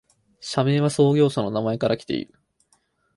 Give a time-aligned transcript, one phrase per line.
[0.39, 2.33] 社名は創業者の名前からきている